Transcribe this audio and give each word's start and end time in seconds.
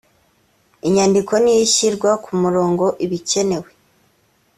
inyandiko 0.87 1.31
niyo 1.37 1.61
ishyira 1.67 2.11
ku 2.23 2.31
murongo 2.41 2.85
ibikenewe. 3.05 3.69